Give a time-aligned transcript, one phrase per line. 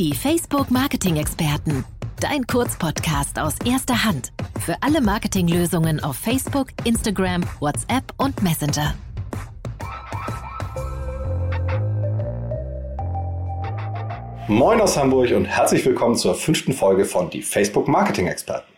[0.00, 1.84] Die Facebook Marketing Experten.
[2.20, 4.32] Dein Kurzpodcast aus erster Hand.
[4.58, 8.94] Für alle Marketinglösungen auf Facebook, Instagram, WhatsApp und Messenger.
[14.48, 18.72] Moin aus Hamburg und herzlich willkommen zur fünften Folge von Die Facebook Marketing Experten.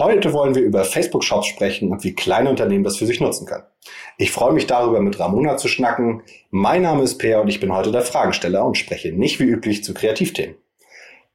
[0.00, 3.46] Heute wollen wir über Facebook Shops sprechen und wie kleine Unternehmen das für sich nutzen
[3.46, 3.64] können.
[4.16, 6.22] Ich freue mich darüber, mit Ramona zu schnacken.
[6.48, 9.84] Mein Name ist Peer und ich bin heute der Fragensteller und spreche nicht wie üblich
[9.84, 10.56] zu Kreativthemen.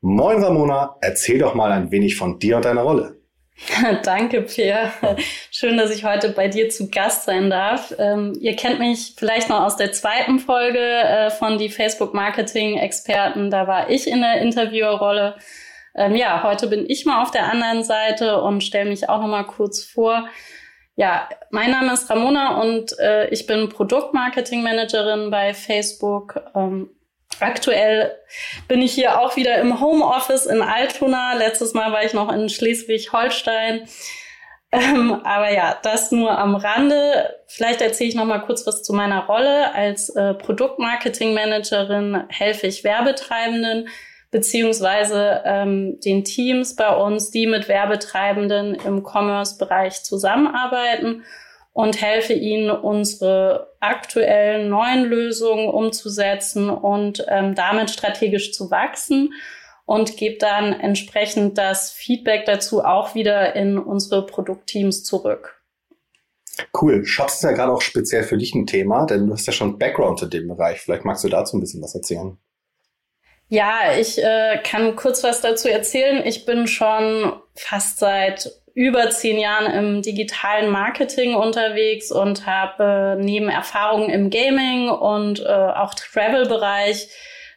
[0.02, 3.18] Moin Ramona, erzähl doch mal ein wenig von dir und deiner Rolle.
[4.04, 4.92] Danke, Peer.
[5.52, 7.94] Schön, dass ich heute bei dir zu Gast sein darf.
[8.00, 12.80] Ähm, ihr kennt mich vielleicht noch aus der zweiten Folge äh, von die Facebook Marketing
[12.80, 13.52] Experten.
[13.52, 15.36] Da war ich in der Interviewerrolle.
[15.96, 19.28] Ähm, ja, heute bin ich mal auf der anderen Seite und stelle mich auch noch
[19.28, 20.28] mal kurz vor.
[20.98, 26.42] Ja, mein Name ist Ramona und äh, ich bin Produktmarketing-Managerin bei Facebook.
[26.54, 26.90] Ähm,
[27.40, 28.16] aktuell
[28.68, 31.34] bin ich hier auch wieder im Homeoffice in Altona.
[31.34, 33.88] Letztes Mal war ich noch in Schleswig-Holstein.
[34.72, 37.36] Ähm, aber ja, das nur am Rande.
[37.48, 39.74] Vielleicht erzähle ich noch mal kurz was zu meiner Rolle.
[39.74, 43.88] Als äh, Produktmarketing-Managerin helfe ich Werbetreibenden
[44.32, 51.24] beziehungsweise ähm, den Teams bei uns, die mit Werbetreibenden im Commerce-Bereich zusammenarbeiten
[51.72, 59.34] und helfe ihnen, unsere aktuellen neuen Lösungen umzusetzen und ähm, damit strategisch zu wachsen
[59.86, 65.62] und gebe dann entsprechend das Feedback dazu auch wieder in unsere Produktteams zurück.
[66.80, 67.06] Cool.
[67.06, 69.78] Shops ist ja gerade auch speziell für dich ein Thema, denn du hast ja schon
[69.78, 70.80] Background in dem Bereich.
[70.80, 72.38] Vielleicht magst du dazu ein bisschen was erzählen.
[73.48, 76.26] Ja, ich äh, kann kurz was dazu erzählen.
[76.26, 83.24] Ich bin schon fast seit über zehn Jahren im digitalen Marketing unterwegs und habe äh,
[83.24, 87.08] neben Erfahrungen im Gaming und äh, auch Travel-Bereich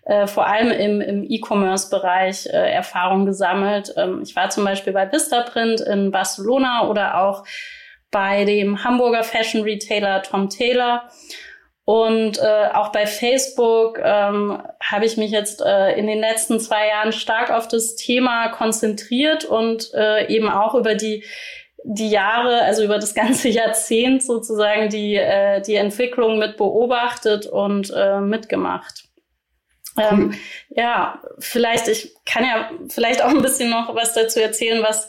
[0.05, 3.93] äh, vor allem im, im E-Commerce-Bereich äh, Erfahrung gesammelt.
[3.97, 7.45] Ähm, ich war zum Beispiel bei Vistaprint in Barcelona oder auch
[8.11, 11.09] bei dem Hamburger Fashion Retailer Tom Taylor
[11.89, 16.89] und äh, auch bei Facebook ähm, habe ich mich jetzt äh, in den letzten zwei
[16.89, 21.25] Jahren stark auf das Thema konzentriert und äh, eben auch über die
[21.85, 27.91] die Jahre, also über das ganze Jahrzehnt sozusagen die äh, die Entwicklung mit beobachtet und
[27.97, 29.05] äh, mitgemacht.
[29.99, 30.35] Ähm,
[30.69, 35.09] ja, vielleicht ich kann ja vielleicht auch ein bisschen noch was dazu erzählen, was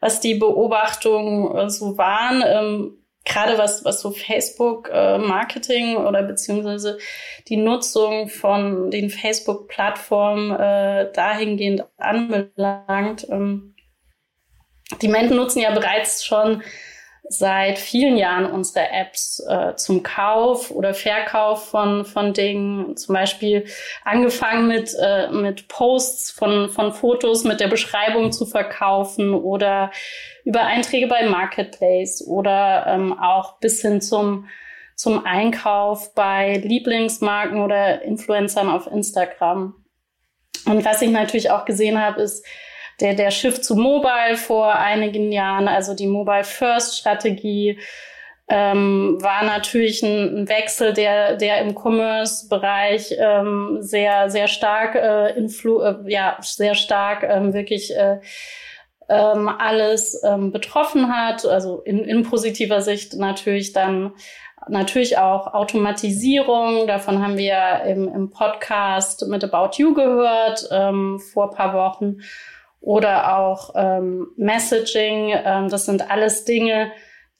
[0.00, 2.42] was die Beobachtungen äh, so waren.
[2.44, 6.98] Ähm, gerade was, was so Facebook-Marketing äh, oder beziehungsweise
[7.48, 13.28] die Nutzung von den Facebook-Plattformen äh, dahingehend anbelangt.
[13.28, 13.74] Ähm,
[15.02, 16.62] die Menschen nutzen ja bereits schon
[17.28, 22.96] seit vielen Jahren unsere Apps äh, zum Kauf oder Verkauf von, von Dingen.
[22.96, 23.66] Zum Beispiel
[24.04, 29.90] angefangen mit, äh, mit Posts von, von Fotos mit der Beschreibung zu verkaufen oder
[30.44, 34.48] über Einträge bei Marketplace oder ähm, auch bis hin zum,
[34.94, 39.74] zum Einkauf bei Lieblingsmarken oder Influencern auf Instagram.
[40.66, 42.44] Und was ich natürlich auch gesehen habe, ist,
[43.00, 47.78] der, der Shift zu Mobile vor einigen Jahren, also die Mobile First Strategie,
[48.48, 55.36] ähm, war natürlich ein, ein, Wechsel, der, der im Commerce-Bereich ähm, sehr, sehr stark, äh,
[55.36, 58.20] influ äh, ja, sehr stark ähm, wirklich äh,
[59.08, 61.44] ähm, alles ähm, betroffen hat.
[61.44, 64.12] Also in, in positiver Sicht natürlich dann
[64.68, 66.86] natürlich auch Automatisierung.
[66.86, 72.18] Davon haben wir im, im Podcast mit About You gehört ähm, vor paar Wochen
[72.86, 75.34] oder auch ähm, Messaging.
[75.44, 76.92] Ähm, das sind alles Dinge,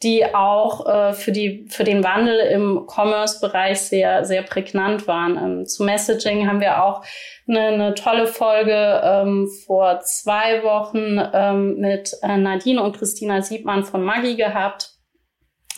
[0.03, 5.37] die auch äh, für, die, für den Wandel im Commerce-Bereich sehr, sehr prägnant waren.
[5.39, 7.05] Ähm, zu Messaging haben wir auch
[7.49, 13.85] eine, eine tolle Folge ähm, vor zwei Wochen ähm, mit äh, Nadine und Christina Siebmann
[13.85, 14.91] von Maggi gehabt.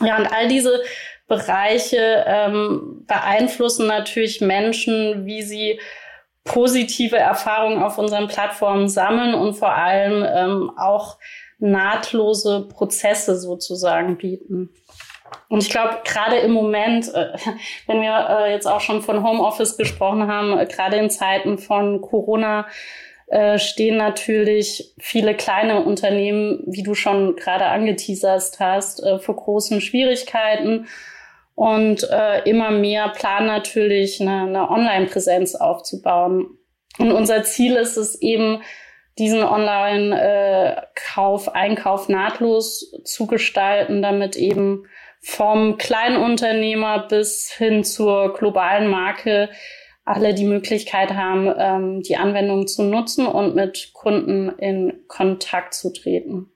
[0.00, 0.80] Ja, und all diese
[1.26, 5.78] Bereiche ähm, beeinflussen natürlich Menschen, wie sie
[6.48, 11.18] positive Erfahrungen auf unseren Plattformen sammeln und vor allem ähm, auch
[11.58, 14.70] nahtlose Prozesse sozusagen bieten.
[15.48, 17.32] Und ich glaube, gerade im Moment, äh,
[17.86, 22.00] wenn wir äh, jetzt auch schon von Homeoffice gesprochen haben, äh, gerade in Zeiten von
[22.00, 22.66] Corona,
[23.26, 29.82] äh, stehen natürlich viele kleine Unternehmen, wie du schon gerade angeteasert hast, äh, vor großen
[29.82, 30.86] Schwierigkeiten.
[31.58, 36.56] Und äh, immer mehr planen natürlich eine, eine Online-Präsenz aufzubauen.
[37.00, 38.62] Und unser Ziel ist es eben,
[39.18, 44.86] diesen Online-Kauf, Einkauf nahtlos zu gestalten, damit eben
[45.20, 49.48] vom Kleinunternehmer bis hin zur globalen Marke
[50.04, 55.92] alle die Möglichkeit haben, ähm, die Anwendung zu nutzen und mit Kunden in Kontakt zu
[55.92, 56.52] treten.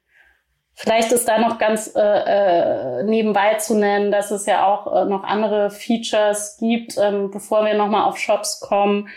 [0.83, 5.05] Vielleicht ist da noch ganz äh, äh, nebenbei zu nennen, dass es ja auch äh,
[5.05, 9.09] noch andere Features gibt, ähm, bevor wir nochmal auf Shops kommen,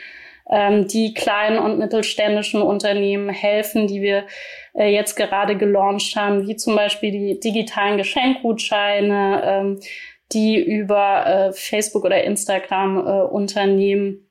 [0.47, 4.25] ähm, die kleinen und mittelständischen Unternehmen helfen, die wir
[4.75, 9.79] äh, jetzt gerade gelauncht haben, wie zum Beispiel die digitalen Geschenkgutscheine, ähm,
[10.33, 14.24] die über äh, Facebook oder Instagram äh, Unternehmen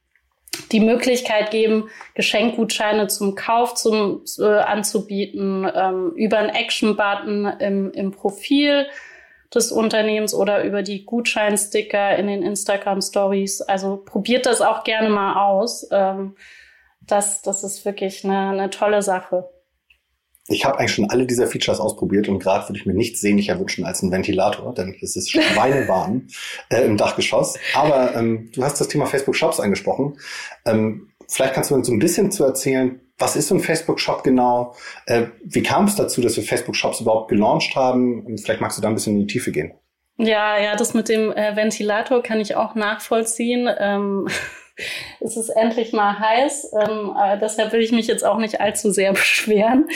[0.73, 8.11] die Möglichkeit geben, Geschenkgutscheine zum Kauf zum, äh, anzubieten, ähm, über einen Action-Button im, im
[8.13, 8.87] Profil
[9.55, 13.63] des Unternehmens oder über die Gutscheinsticker in den Instagram Stories.
[13.63, 15.87] Also probiert das auch gerne mal aus.
[15.93, 16.37] Ähm,
[17.01, 19.49] das, das ist wirklich eine, eine tolle Sache.
[20.49, 23.59] Ich habe eigentlich schon alle dieser Features ausprobiert und gerade würde ich mir nichts sehnlicher
[23.59, 26.29] wünschen als ein Ventilator, denn es ist schweinewarm
[26.69, 27.55] äh, im Dachgeschoss.
[27.75, 30.19] Aber ähm, du hast das Thema Facebook Shops angesprochen.
[30.67, 34.01] Ähm, vielleicht kannst du uns so ein bisschen zu erzählen, was ist so ein Facebook
[34.01, 34.75] Shop genau?
[35.07, 38.27] Äh, wie kam es dazu, dass wir Facebook Shops überhaupt gelauncht haben?
[38.27, 39.73] Und vielleicht magst du da ein bisschen in die Tiefe gehen.
[40.19, 43.69] Ja, ja, das mit dem äh, Ventilator kann ich auch nachvollziehen.
[43.79, 44.29] Ähm
[45.21, 46.73] es ist endlich mal heiß.
[46.73, 49.89] Ähm, äh, deshalb will ich mich jetzt auch nicht allzu sehr beschweren.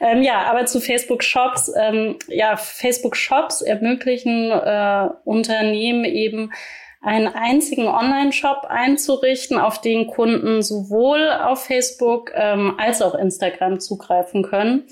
[0.00, 1.72] Ähm, ja, aber zu Facebook Shops.
[1.76, 6.52] Ähm, ja, Facebook Shops ermöglichen äh, Unternehmen eben
[7.00, 14.42] einen einzigen Online-Shop einzurichten, auf den Kunden sowohl auf Facebook ähm, als auch Instagram zugreifen
[14.42, 14.84] können.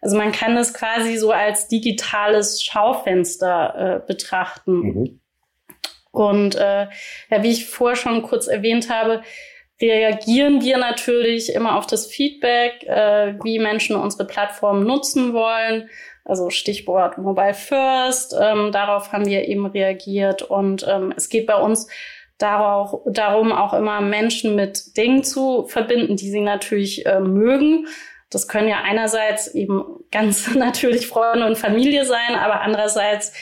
[0.00, 4.72] Also man kann es quasi so als digitales Schaufenster äh, betrachten.
[4.72, 5.20] Mhm.
[6.10, 6.86] Und äh,
[7.30, 9.22] ja, wie ich vorher schon kurz erwähnt habe,
[9.80, 15.88] reagieren wir natürlich immer auf das Feedback, äh, wie Menschen unsere Plattform nutzen wollen.
[16.24, 18.34] Also Stichwort Mobile First.
[18.38, 20.42] Ähm, darauf haben wir eben reagiert.
[20.42, 21.88] Und ähm, es geht bei uns
[22.38, 27.86] darauf, darum, auch immer Menschen mit Dingen zu verbinden, die sie natürlich äh, mögen.
[28.30, 33.32] Das können ja einerseits eben ganz natürlich Freunde und Familie sein, aber andererseits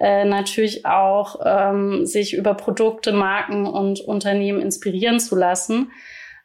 [0.00, 5.92] äh, natürlich auch ähm, sich über Produkte, Marken und Unternehmen inspirieren zu lassen.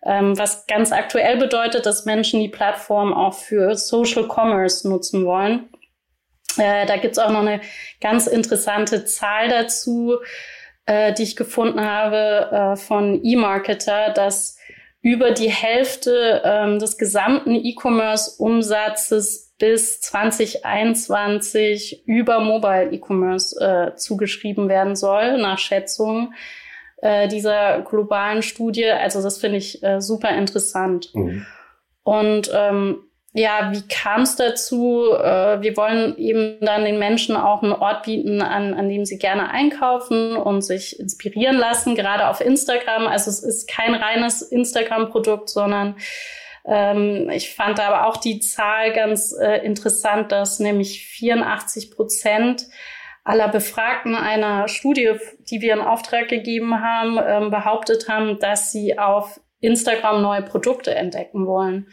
[0.04, 5.70] Ähm, was ganz aktuell bedeutet, dass Menschen die Plattform auch für Social Commerce nutzen wollen.
[6.58, 7.62] Äh, da gibt's auch noch eine
[8.02, 10.18] ganz interessante Zahl dazu,
[10.86, 14.58] äh, die ich gefunden habe äh, von eMarketer, dass
[15.02, 24.96] über die Hälfte ähm, des gesamten E-Commerce-Umsatzes bis 2021 über Mobile E-Commerce äh, zugeschrieben werden
[24.96, 26.34] soll, nach Schätzungen
[26.98, 28.90] äh, dieser globalen Studie.
[28.90, 31.12] Also das finde ich äh, super interessant.
[31.14, 31.46] Mhm.
[32.04, 33.06] Und ähm,
[33.38, 35.12] ja, wie kam es dazu?
[35.12, 39.18] Äh, wir wollen eben dann den Menschen auch einen Ort bieten, an, an dem sie
[39.18, 43.08] gerne einkaufen und sich inspirieren lassen, gerade auf Instagram.
[43.08, 45.98] Also es ist kein reines Instagram-Produkt, sondern
[46.68, 52.68] ähm, ich fand aber auch die Zahl ganz äh, interessant, dass nämlich 84 Prozent
[53.24, 55.14] aller Befragten einer Studie,
[55.50, 60.94] die wir in Auftrag gegeben haben, ähm, behauptet haben, dass sie auf Instagram neue Produkte
[60.94, 61.88] entdecken wollen.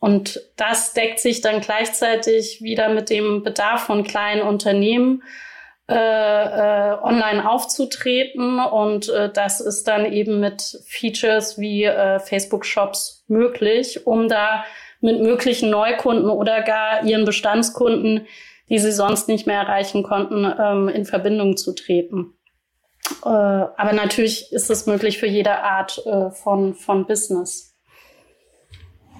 [0.00, 5.22] Und das deckt sich dann gleichzeitig wieder mit dem Bedarf von kleinen Unternehmen,
[5.88, 8.60] äh, äh, online aufzutreten.
[8.60, 14.64] Und äh, das ist dann eben mit Features wie äh, Facebook Shops möglich, um da
[15.00, 18.26] mit möglichen Neukunden oder gar ihren Bestandskunden,
[18.68, 22.34] die sie sonst nicht mehr erreichen konnten, ähm, in Verbindung zu treten.
[23.24, 27.67] Äh, aber natürlich ist es möglich für jede Art äh, von, von Business.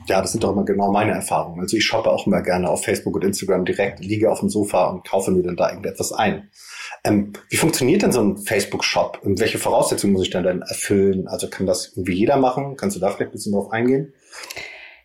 [0.08, 1.60] Ja, das sind doch immer genau meine Erfahrungen.
[1.60, 4.86] Also ich shoppe auch immer gerne auf Facebook und Instagram direkt, liege auf dem Sofa
[4.86, 6.48] und kaufe mir dann da irgendetwas ein.
[7.04, 9.20] Ähm, wie funktioniert denn so ein Facebook-Shop?
[9.22, 11.28] Und welche Voraussetzungen muss ich dann, dann erfüllen?
[11.28, 12.76] Also kann das irgendwie jeder machen?
[12.76, 14.14] Kannst du da vielleicht ein bisschen drauf eingehen?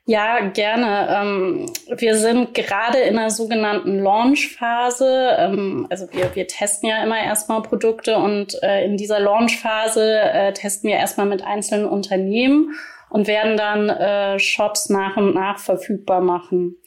[0.05, 1.07] Ja, gerne.
[1.09, 1.65] Ähm,
[1.97, 5.35] wir sind gerade in einer sogenannten Launch-Phase.
[5.37, 10.53] Ähm, also wir, wir testen ja immer erstmal Produkte und äh, in dieser Launch-Phase äh,
[10.53, 12.75] testen wir erstmal mit einzelnen Unternehmen
[13.13, 16.77] und werden dann äh, Shops nach und nach verfügbar machen.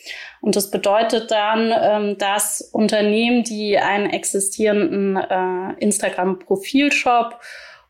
[0.41, 7.39] Und das bedeutet dann, ähm, dass Unternehmen, die einen existierenden äh, Instagram-Profilshop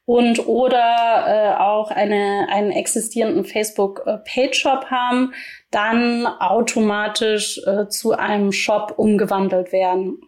[0.05, 5.33] und oder äh, auch eine, einen existierenden Facebook-Page-Shop haben,
[5.71, 10.21] dann automatisch äh, zu einem Shop umgewandelt werden.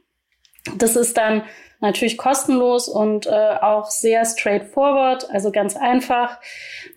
[0.77, 1.45] Das ist dann
[1.81, 6.39] natürlich kostenlos und äh, auch sehr straightforward, also ganz einfach.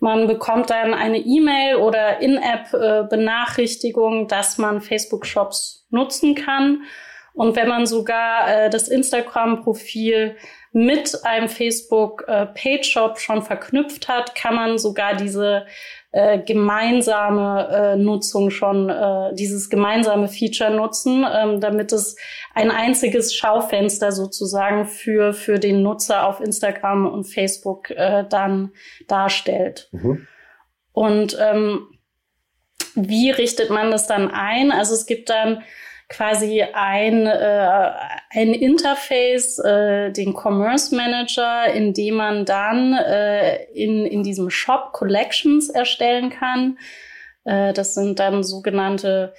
[0.00, 6.82] Man bekommt dann eine E-Mail oder In-App-Benachrichtigung, dass man Facebook-Shops nutzen kann.
[7.34, 10.36] Und wenn man sogar äh, das Instagram-Profil
[10.72, 15.66] mit einem Facebook-Page-Shop äh, schon verknüpft hat, kann man sogar diese
[16.12, 22.16] äh, gemeinsame äh, Nutzung schon, äh, dieses gemeinsame Feature nutzen, ähm, damit es
[22.54, 28.72] ein einziges Schaufenster sozusagen für, für den Nutzer auf Instagram und Facebook äh, dann
[29.08, 29.88] darstellt.
[29.92, 30.26] Mhm.
[30.92, 31.86] Und ähm,
[32.94, 34.70] wie richtet man das dann ein?
[34.70, 35.62] Also es gibt dann
[36.12, 37.90] quasi ein, äh,
[38.30, 44.92] ein Interface, äh, den Commerce Manager, in dem man dann äh, in, in diesem Shop
[44.92, 46.78] Collections erstellen kann.
[47.44, 49.34] Äh, das sind dann sogenannte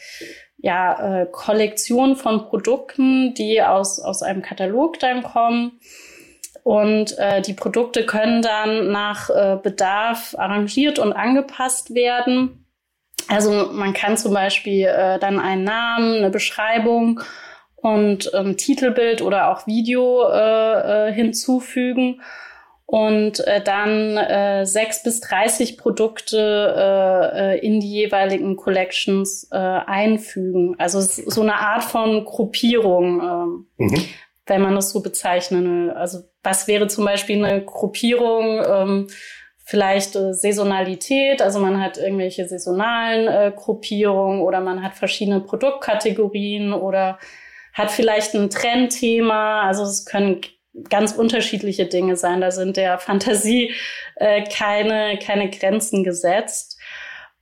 [0.58, 5.80] ja, äh, Kollektionen von Produkten, die aus, aus einem Katalog dann kommen.
[6.64, 12.63] Und äh, die Produkte können dann nach äh, Bedarf arrangiert und angepasst werden.
[13.28, 17.22] Also man kann zum Beispiel äh, dann einen Namen, eine Beschreibung
[17.76, 22.22] und ähm, Titelbild oder auch Video äh, äh, hinzufügen
[22.86, 26.38] und äh, dann äh, sechs bis dreißig Produkte
[26.78, 30.76] äh, äh in die jeweiligen Collections äh, einfügen.
[30.78, 33.20] Also so eine Art von Gruppierung,
[33.80, 34.06] äh, mhm.
[34.46, 35.92] wenn man das so bezeichnen will.
[35.92, 38.64] Also was wäre zum Beispiel eine Gruppierung?
[38.66, 39.08] Ähm,
[39.64, 46.74] vielleicht äh, Saisonalität, also man hat irgendwelche saisonalen äh, Gruppierungen oder man hat verschiedene Produktkategorien
[46.74, 47.18] oder
[47.74, 49.62] hat vielleicht ein Trendthema.
[49.64, 50.42] Also es können
[50.90, 52.42] ganz unterschiedliche Dinge sein.
[52.42, 53.74] Da sind der Fantasie
[54.16, 56.80] äh, keine, keine Grenzen gesetzt.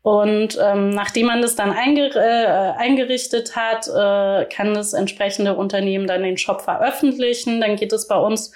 [0.03, 6.07] Und ähm, nachdem man das dann einger äh, eingerichtet hat, äh, kann das entsprechende Unternehmen
[6.07, 7.61] dann den Shop veröffentlichen.
[7.61, 8.51] Dann geht es bei uns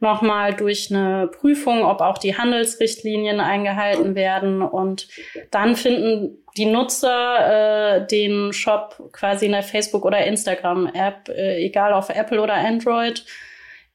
[0.00, 4.62] nochmal durch eine Prüfung, ob auch die Handelsrichtlinien eingehalten werden.
[4.62, 5.08] Und
[5.50, 11.92] dann finden die Nutzer äh, den Shop quasi in der Facebook- oder Instagram-App, äh, egal
[11.92, 13.24] auf Apple oder Android.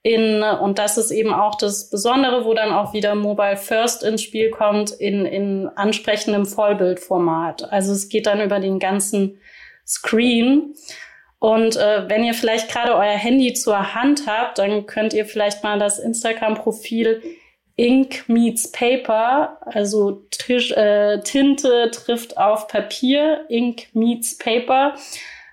[0.05, 4.21] In, und das ist eben auch das Besondere, wo dann auch wieder Mobile First ins
[4.21, 7.71] Spiel kommt, in, in ansprechendem Vollbildformat.
[7.71, 9.39] Also es geht dann über den ganzen
[9.87, 10.75] Screen.
[11.43, 15.61] Und äh, wenn ihr vielleicht gerade euer Handy zur Hand habt, dann könnt ihr vielleicht
[15.61, 17.21] mal das Instagram-Profil
[17.75, 24.95] Ink meets Paper, also Tisch, äh, Tinte trifft auf Papier, Ink meets Paper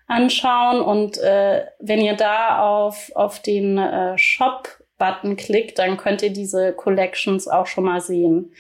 [0.07, 0.81] anschauen.
[0.81, 6.73] Und äh, wenn ihr da auf, auf den äh, Shop-Button klickt, dann könnt ihr diese
[6.73, 8.53] Collections auch schon mal sehen.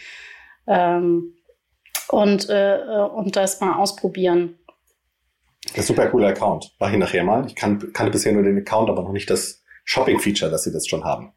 [0.66, 1.36] Ähm,
[2.08, 4.58] und, äh, äh und das mal ausprobieren.
[5.74, 6.74] Das ist ein super cooler Account.
[6.78, 7.46] Mach ich nachher mal.
[7.46, 10.86] Ich kann, kannte bisher nur den Account, aber noch nicht das Shopping-Feature, dass sie das
[10.86, 11.32] schon haben.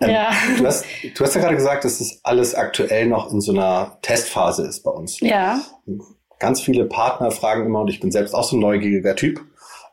[0.00, 0.30] Ähm, ja.
[0.58, 3.98] Du hast, du hast ja gerade gesagt, dass das alles aktuell noch in so einer
[4.02, 5.20] Testphase ist bei uns.
[5.20, 5.60] Ja.
[6.38, 9.40] Ganz viele Partner fragen immer, und ich bin selbst auch so ein neugieriger Typ,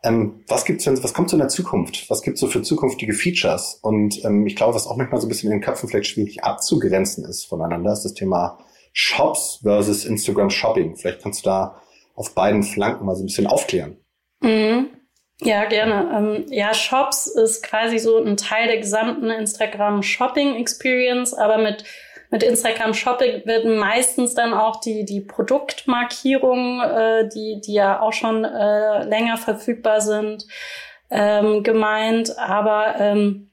[0.03, 2.09] ähm, was gibt's denn, was kommt so in der Zukunft?
[2.09, 3.79] Was gibt's so für zukünftige Features?
[3.83, 6.43] Und ähm, ich glaube, was auch manchmal so ein bisschen in den Köpfen vielleicht schwierig
[6.43, 8.57] abzugrenzen ist voneinander, ist das Thema
[8.93, 10.95] Shops versus Instagram Shopping.
[10.95, 11.81] Vielleicht kannst du da
[12.21, 13.97] auf beiden Flanken mal so ein bisschen aufklären.
[14.41, 14.89] Mhm.
[15.41, 16.11] Ja, gerne.
[16.15, 21.83] Ähm, ja, Shops ist quasi so ein Teil der gesamten Instagram Shopping Experience, aber mit
[22.29, 28.13] mit Instagram Shopping werden meistens dann auch die die Produktmarkierungen, äh, die die ja auch
[28.13, 30.45] schon äh, länger verfügbar sind,
[31.09, 32.37] ähm, gemeint.
[32.37, 33.50] Aber ähm,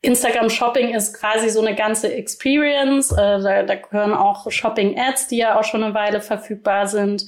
[0.00, 3.10] Instagram Shopping ist quasi so eine ganze Experience.
[3.10, 7.26] Äh, da, da gehören auch Shopping Ads, die ja auch schon eine Weile verfügbar sind,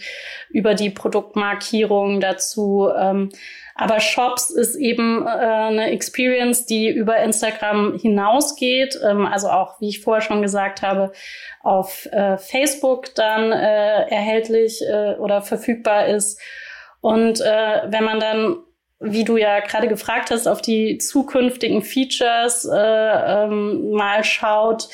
[0.51, 2.89] über die Produktmarkierung dazu.
[2.97, 3.31] Ähm,
[3.75, 9.01] aber Shops ist eben äh, eine Experience, die über Instagram hinausgeht.
[9.03, 11.11] Ähm, also auch, wie ich vorher schon gesagt habe,
[11.63, 16.41] auf äh, Facebook dann äh, erhältlich äh, oder verfügbar ist.
[17.01, 18.59] Und äh, wenn man dann
[19.01, 24.89] wie du ja gerade gefragt hast, auf die zukünftigen Features äh, ähm, mal schaut,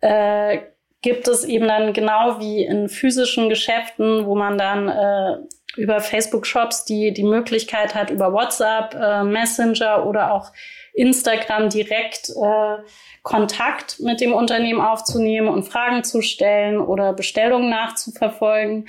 [0.00, 0.58] äh,
[1.00, 5.36] gibt es eben dann genau wie in physischen Geschäften, wo man dann äh,
[5.76, 10.52] über Facebook-Shops die, die Möglichkeit hat, über WhatsApp, äh, Messenger oder auch
[10.94, 12.82] Instagram direkt äh,
[13.22, 18.88] Kontakt mit dem Unternehmen aufzunehmen und Fragen zu stellen oder Bestellungen nachzuverfolgen,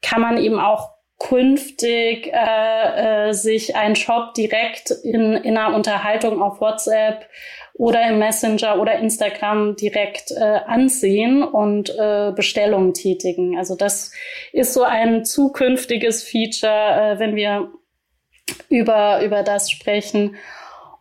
[0.00, 6.42] kann man eben auch künftig äh, äh, sich ein Shop direkt in, in einer Unterhaltung
[6.42, 7.26] auf WhatsApp
[7.74, 13.56] oder im Messenger oder Instagram direkt äh, ansehen und äh, Bestellungen tätigen.
[13.58, 14.12] Also das
[14.52, 16.72] ist so ein zukünftiges Feature,
[17.14, 17.70] äh, wenn wir
[18.68, 20.36] über, über das sprechen.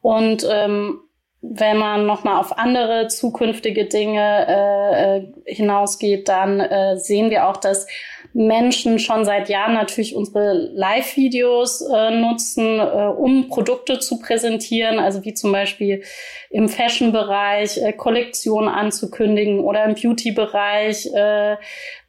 [0.01, 0.99] Und ähm,
[1.41, 7.57] wenn man nochmal auf andere zukünftige Dinge äh, äh, hinausgeht, dann äh, sehen wir auch,
[7.57, 7.87] dass
[8.33, 15.25] Menschen schon seit Jahren natürlich unsere Live-Videos äh, nutzen, äh, um Produkte zu präsentieren, also
[15.25, 16.03] wie zum Beispiel
[16.51, 21.57] im Fashion-Bereich äh, Kollektionen anzukündigen oder im Beauty-Bereich äh,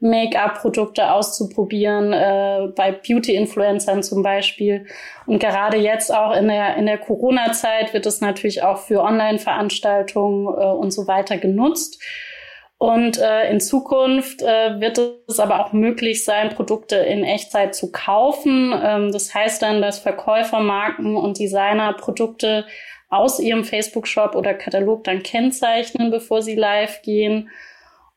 [0.00, 4.86] Make-up-Produkte auszuprobieren, äh, bei Beauty-Influencern zum Beispiel.
[5.26, 10.46] Und gerade jetzt auch in der, in der Corona-Zeit wird es natürlich auch für Online-Veranstaltungen
[10.46, 12.02] äh, und so weiter genutzt.
[12.80, 17.92] Und äh, in Zukunft äh, wird es aber auch möglich sein, Produkte in Echtzeit zu
[17.92, 18.72] kaufen.
[18.82, 22.64] Ähm, das heißt dann, dass Verkäufer, Marken und Designer Produkte
[23.10, 27.50] aus ihrem Facebook-Shop oder Katalog dann kennzeichnen, bevor sie live gehen.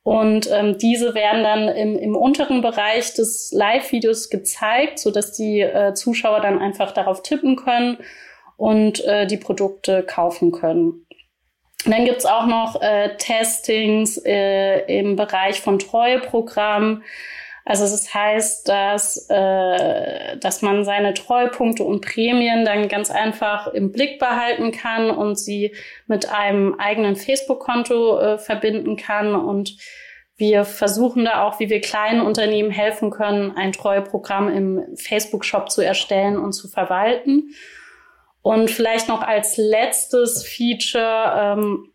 [0.02, 5.60] Und ähm, diese werden dann im, im unteren Bereich des Live-Videos gezeigt, so dass die
[5.60, 7.98] äh, Zuschauer dann einfach darauf tippen können
[8.56, 11.06] und äh, die Produkte kaufen können.
[11.86, 17.04] Dann gibt's auch noch äh, Testings äh, im Bereich von Treueprogrammen.
[17.66, 23.92] Also das heißt, dass, äh, dass man seine Treupunkte und Prämien dann ganz einfach im
[23.92, 25.74] Blick behalten kann und sie
[26.08, 29.34] mit einem eigenen Facebook-Konto äh, verbinden kann.
[29.34, 29.78] Und
[30.36, 35.82] wir versuchen da auch, wie wir kleinen Unternehmen helfen können, ein Treueprogramm im Facebook-Shop zu
[35.82, 37.54] erstellen und zu verwalten.
[38.44, 41.94] Und vielleicht noch als letztes Feature, ähm,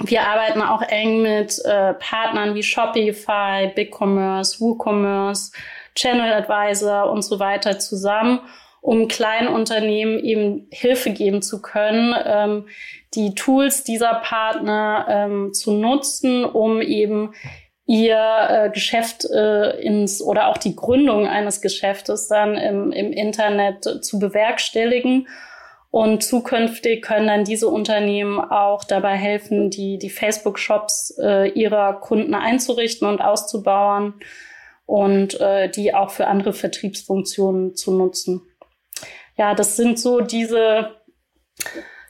[0.00, 5.52] wir arbeiten auch eng mit äh, Partnern wie Shopify, BigCommerce, WooCommerce,
[5.94, 8.40] Channel Advisor und so weiter zusammen,
[8.80, 12.66] um kleinen Unternehmen eben Hilfe geben zu können, ähm,
[13.14, 17.34] die Tools dieser Partner ähm, zu nutzen, um eben
[17.86, 23.84] ihr äh, Geschäft äh, ins oder auch die Gründung eines Geschäftes dann im, im Internet
[24.02, 25.28] zu bewerkstelligen
[25.94, 32.34] und zukünftig können dann diese Unternehmen auch dabei helfen, die, die Facebook-Shops äh, ihrer Kunden
[32.34, 34.14] einzurichten und auszubauen
[34.86, 38.42] und äh, die auch für andere Vertriebsfunktionen zu nutzen.
[39.36, 40.96] Ja, das sind so diese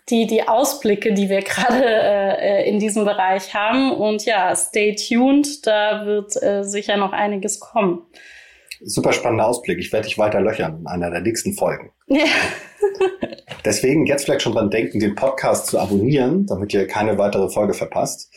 [0.09, 3.93] die, die Ausblicke, die wir gerade äh, in diesem Bereich haben.
[3.93, 8.07] Und ja, stay tuned, da wird äh, sicher noch einiges kommen.
[8.81, 9.79] Super spannender Ausblick.
[9.79, 11.94] Ich werde dich weiter löchern in einer der nächsten Folgen.
[12.07, 12.25] Ja.
[13.65, 17.75] Deswegen jetzt vielleicht schon dran denken, den Podcast zu abonnieren, damit ihr keine weitere Folge
[17.75, 18.31] verpasst.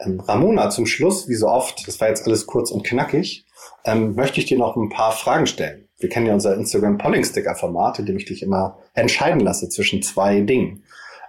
[0.00, 3.44] Ähm, Ramona, zum Schluss, wie so oft, das war jetzt alles kurz und knackig,
[3.84, 5.88] ähm, möchte ich dir noch ein paar Fragen stellen.
[5.98, 9.68] Wir kennen ja unser Instagram Polling Sticker Format, in dem ich dich immer entscheiden lasse
[9.68, 10.84] zwischen zwei Dingen.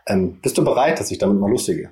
[0.08, 1.91] Ähm, bist du bereit, dass ich damit mal lustige?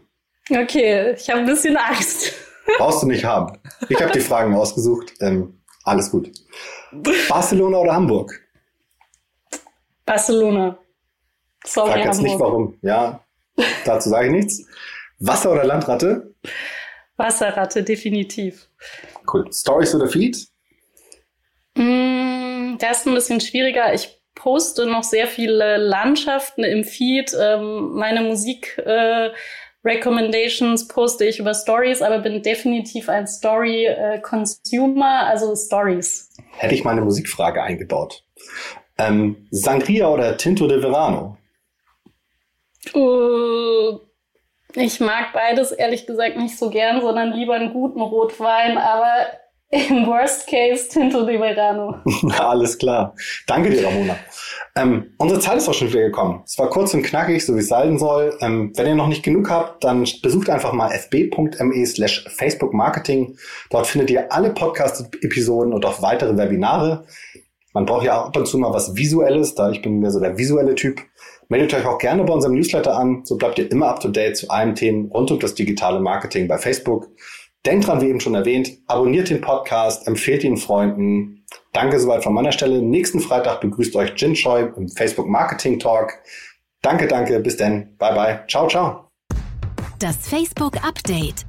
[0.49, 2.33] Okay, ich habe ein bisschen Angst.
[2.77, 3.57] Brauchst du nicht haben.
[3.89, 5.13] Ich habe die Fragen ausgesucht.
[5.19, 6.31] Ähm, alles gut.
[7.27, 8.39] Barcelona oder Hamburg?
[10.09, 10.79] Barcelona.
[11.63, 12.79] Sorry, Frag jetzt nicht warum.
[12.81, 13.23] Ja,
[13.85, 14.65] dazu sage ich nichts.
[15.19, 16.33] Wasser oder Landratte?
[17.15, 18.69] Wasserratte, definitiv.
[19.31, 19.51] Cool.
[19.53, 20.47] Stories oder Feed?
[21.75, 23.93] Mm, das ist ein bisschen schwieriger.
[23.93, 27.35] Ich poste noch sehr viele Landschaften im Feed.
[27.39, 29.29] Ähm, meine Musik äh,
[29.85, 36.31] Recommendations poste ich über Stories, aber bin definitiv ein Story äh, Consumer, also Stories.
[36.57, 38.23] Hätte ich meine Musikfrage eingebaut.
[38.99, 41.37] Ähm, Sangria oder Tinto de Verano?
[42.93, 43.99] Uh,
[44.75, 49.27] ich mag beides ehrlich gesagt nicht so gern, sondern lieber einen guten Rotwein, aber
[49.71, 51.95] im Worst Case Tinto de Verano.
[52.39, 53.15] Alles klar.
[53.45, 54.15] Danke dir, Ramona.
[54.75, 56.41] Ähm, unsere Zeit ist auch schon wieder gekommen.
[56.45, 58.35] Es war kurz und knackig, so wie es sein soll.
[58.41, 63.37] Ähm, wenn ihr noch nicht genug habt, dann besucht einfach mal fb.me slash Facebook Marketing.
[63.69, 67.05] Dort findet ihr alle Podcast-Episoden und auch weitere Webinare.
[67.73, 70.19] Man braucht ja auch ab und zu mal was Visuelles, da ich bin mehr so
[70.19, 71.01] der visuelle Typ.
[71.49, 74.37] Meldet euch auch gerne bei unserem Newsletter an, so bleibt ihr immer up to date
[74.37, 77.07] zu allen Themen rund um das digitale Marketing bei Facebook.
[77.65, 81.45] Denkt dran, wie eben schon erwähnt, abonniert den Podcast, empfehlt ihn Freunden.
[81.73, 82.81] Danke soweit von meiner Stelle.
[82.81, 86.13] Nächsten Freitag begrüßt euch Jin Choi im Facebook Marketing Talk.
[86.81, 87.95] Danke, danke, bis denn.
[87.97, 88.39] Bye bye.
[88.47, 89.09] Ciao, ciao.
[89.99, 91.48] Das Facebook Update.